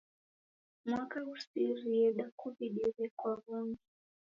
[0.89, 3.85] Mwaka ghusirie dakuw'idire kwa w'ungi.